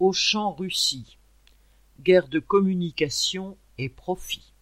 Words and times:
Auchan 0.00 0.52
Russie. 0.52 1.18
Guerre 1.98 2.28
de 2.28 2.38
communication 2.38 3.58
et 3.78 3.88
profit. 3.88 4.52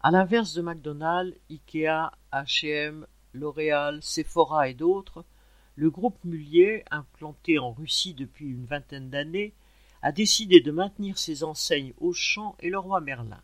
À 0.00 0.10
l'inverse 0.10 0.52
de 0.52 0.60
McDonald's, 0.60 1.34
Ikea, 1.48 2.12
H&M, 2.30 3.06
L'Oréal, 3.32 4.02
Sephora 4.02 4.68
et 4.68 4.74
d'autres, 4.74 5.24
le 5.76 5.88
groupe 5.88 6.22
Mullier, 6.24 6.84
implanté 6.90 7.58
en 7.58 7.72
Russie 7.72 8.12
depuis 8.12 8.50
une 8.50 8.66
vingtaine 8.66 9.08
d'années, 9.08 9.54
a 10.02 10.12
décidé 10.12 10.60
de 10.60 10.72
maintenir 10.72 11.16
ses 11.16 11.42
enseignes 11.42 11.94
Auchan 11.96 12.54
et 12.60 12.68
Leroy 12.68 13.00
Merlin. 13.00 13.42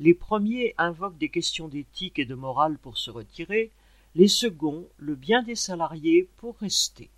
Les 0.00 0.14
premiers 0.14 0.74
invoquent 0.78 1.18
des 1.18 1.28
questions 1.28 1.68
d'éthique 1.68 2.18
et 2.18 2.26
de 2.26 2.34
morale 2.34 2.76
pour 2.76 2.98
se 2.98 3.12
retirer, 3.12 3.70
les 4.16 4.26
seconds 4.26 4.88
le 4.96 5.14
bien 5.14 5.44
des 5.44 5.54
salariés 5.54 6.28
pour 6.38 6.56
rester. 6.58 7.08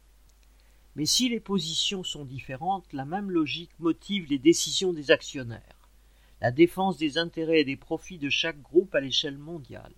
Mais 0.97 1.07
si 1.07 1.29
les 1.29 1.41
positions 1.41 2.05
sont 2.05 2.25
différentes, 2.25 2.93
la 2.93 3.05
même 3.05 3.31
logique 3.31 3.79
motive 3.79 4.27
les 4.29 4.39
décisions 4.39 4.93
des 4.93 5.11
actionnaires 5.11 5.83
la 6.43 6.51
défense 6.51 6.97
des 6.99 7.19
intérêts 7.19 7.61
et 7.61 7.65
des 7.65 7.77
profits 7.77 8.19
de 8.19 8.29
chaque 8.29 8.61
groupe 8.61 8.97
à 8.97 9.01
l'échelle 9.01 9.39
mondiale. 9.39 9.95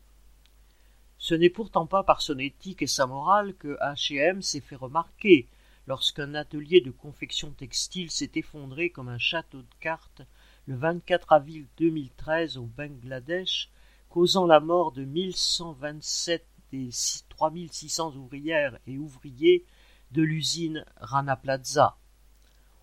Ce 1.17 1.34
n'est 1.34 1.48
pourtant 1.48 1.87
pas 1.87 2.03
par 2.03 2.20
son 2.20 2.39
éthique 2.39 2.83
et 2.83 2.87
sa 2.87 3.07
morale 3.07 3.55
que 3.55 3.79
H&M 3.80 4.43
s'est 4.43 4.61
fait 4.61 4.77
remarquer 4.77 5.48
lorsqu'un 5.87 6.34
atelier 6.34 6.83
de 6.83 6.91
confection 6.91 7.51
textile 7.53 8.11
s'est 8.11 8.33
effondré 8.34 8.91
comme 8.91 9.09
un 9.09 9.17
château 9.17 9.62
de 9.62 9.75
cartes 9.81 10.20
le 10.67 10.77
24 10.77 11.33
avril 11.33 11.67
2013 11.79 12.59
au 12.59 12.67
Bangladesh, 12.67 13.70
causant 14.11 14.47
la 14.47 14.61
mort 14.61 14.92
de 14.92 15.05
1127 15.05 16.47
des 16.73 16.91
3600 17.31 18.17
ouvrières 18.17 18.79
et 18.87 18.98
ouvriers 18.98 19.65
de 20.13 20.23
l'usine 20.23 20.85
Rana 20.97 21.37
Plaza. 21.37 21.97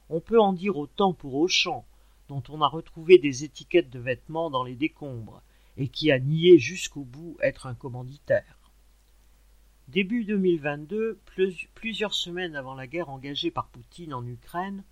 On 0.10 0.20
peut 0.20 0.40
en 0.40 0.54
dire 0.54 0.78
autant 0.78 1.14
pour 1.14 1.36
Auchan, 1.36 1.86
dont 2.28 2.44
on 2.50 2.62
a 2.62 2.68
retrouvé 2.68 3.18
des 3.18 3.44
étiquettes 3.44 3.90
de 3.90 4.00
vêtements 4.00 4.50
dans 4.50 4.64
les 4.64 4.76
décombres, 4.76 5.42
et 5.78 5.88
qui 5.88 6.12
a 6.12 6.20
nié 6.20 6.60
jusqu'au 6.60 7.04
bout 7.04 7.38
être 7.42 7.68
un 7.68 7.76
commanditaire. 7.76 8.58
Début 9.88 10.24
2022, 10.24 11.20
plusieurs 11.76 12.14
semaines 12.14 12.56
avant 12.56 12.76
la 12.76 12.88
guerre 12.88 13.10
engagée 13.10 13.52
par 13.52 13.68
Poutine 13.68 14.14
en 14.14 14.26
Ukraine, 14.26 14.84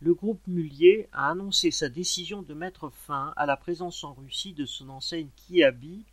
le 0.00 0.14
groupe 0.14 0.44
Mullier 0.46 1.08
a 1.12 1.30
annoncé 1.30 1.70
sa 1.70 1.88
décision 1.88 2.42
de 2.42 2.54
mettre 2.54 2.88
fin 2.90 3.32
à 3.36 3.46
la 3.46 3.56
présence 3.56 4.02
en 4.02 4.14
Russie 4.14 4.54
de 4.54 4.64
son 4.64 4.88
enseigne 4.88 5.28
Kiabi 5.36 6.04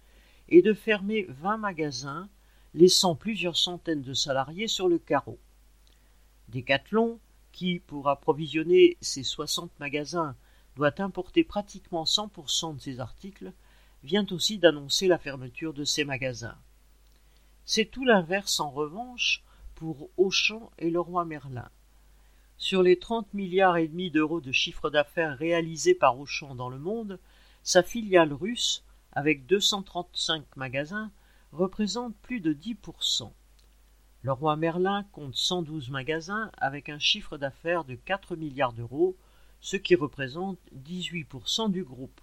et 0.50 0.62
de 0.62 0.74
fermer 0.74 1.26
20 1.30 1.58
magasins, 1.58 2.30
laissant 2.74 3.16
plusieurs 3.16 3.56
centaines 3.56 4.02
de 4.02 4.14
salariés 4.14 4.68
sur 4.68 4.88
le 4.88 5.00
carreau. 5.00 5.40
Decathlon, 6.50 7.20
qui, 7.52 7.80
pour 7.80 8.10
approvisionner 8.10 8.98
ses 9.02 9.24
60 9.24 9.72
magasins, 9.80 10.36
doit 10.76 11.02
importer 11.02 11.44
pratiquement 11.44 12.04
100% 12.04 12.76
de 12.76 12.80
ses 12.80 13.00
articles, 13.00 13.52
vient 14.04 14.26
aussi 14.32 14.58
d'annoncer 14.58 15.08
la 15.08 15.18
fermeture 15.18 15.74
de 15.74 15.84
ses 15.84 16.06
magasins. 16.06 16.58
C'est 17.66 17.86
tout 17.86 18.06
l'inverse 18.06 18.60
en 18.60 18.70
revanche 18.70 19.44
pour 19.76 20.10
Auchan 20.18 20.72
et 20.78 20.90
Leroy 20.90 21.26
Merlin. 21.26 21.70
Sur 22.58 22.82
les 22.82 22.98
30 22.98 23.34
milliards 23.34 23.78
et 23.78 23.88
demi 23.88 24.10
d'euros 24.10 24.42
de 24.42 24.52
chiffre 24.52 24.90
d'affaires 24.90 25.38
réalisés 25.38 25.96
par 25.96 26.18
Auchan 26.18 26.56
dans 26.56 26.70
le 26.70 26.80
monde, 26.80 27.20
sa 27.64 27.84
filiale 27.84 28.34
russe, 28.34 28.84
avec 29.12 29.46
235 29.48 30.56
magasins, 30.56 31.12
représente 31.52 32.16
plus 32.18 32.40
de 32.40 32.54
10%. 32.54 33.32
Leroy 34.24 34.56
Merlin 34.56 35.04
compte 35.12 35.36
112 35.36 35.90
magasins 35.90 36.52
avec 36.58 36.90
un 36.90 37.00
chiffre 37.00 37.38
d'affaires 37.38 37.86
de 37.86 37.96
4 37.96 38.36
milliards 38.36 38.74
d'euros, 38.74 39.16
ce 39.62 39.78
qui 39.78 39.96
représente 39.96 40.60
18% 40.76 41.72
du 41.72 41.84
groupe. 41.84 42.22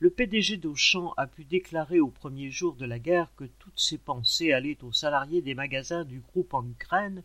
Le 0.00 0.10
PDG 0.10 0.56
d'Auchan 0.56 1.14
a 1.16 1.28
pu 1.28 1.44
déclarer 1.44 2.00
au 2.00 2.08
premier 2.08 2.50
jour 2.50 2.74
de 2.74 2.84
la 2.84 2.98
guerre 2.98 3.32
que 3.36 3.44
toutes 3.44 3.78
ses 3.78 3.98
pensées 3.98 4.52
allaient 4.52 4.82
aux 4.82 4.92
salariés 4.92 5.42
des 5.42 5.54
magasins 5.54 6.04
du 6.04 6.18
groupe 6.18 6.54
en 6.54 6.66
Ukraine, 6.66 7.22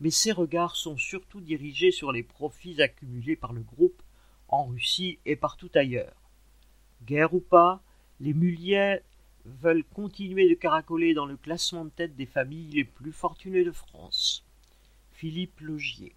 mais 0.00 0.10
ses 0.10 0.32
regards 0.32 0.74
sont 0.74 0.96
surtout 0.96 1.40
dirigés 1.40 1.92
sur 1.92 2.10
les 2.10 2.24
profits 2.24 2.82
accumulés 2.82 3.36
par 3.36 3.52
le 3.52 3.62
groupe 3.62 4.02
en 4.48 4.66
Russie 4.66 5.20
et 5.24 5.36
partout 5.36 5.70
ailleurs. 5.74 6.20
Guerre 7.04 7.34
ou 7.34 7.40
pas, 7.40 7.80
les 8.18 8.34
veulent 9.44 9.84
continuer 9.84 10.48
de 10.48 10.54
caracoler 10.54 11.14
dans 11.14 11.26
le 11.26 11.36
classement 11.36 11.84
de 11.84 11.90
tête 11.90 12.16
des 12.16 12.26
familles 12.26 12.70
les 12.70 12.84
plus 12.84 13.12
fortunées 13.12 13.64
de 13.64 13.72
France. 13.72 14.44
Philippe 15.12 15.60
Logier 15.60 16.14